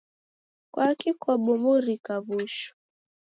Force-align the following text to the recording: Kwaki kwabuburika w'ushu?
Kwaki 0.73 1.09
kwabuburika 1.21 2.13
w'ushu? 2.27 2.69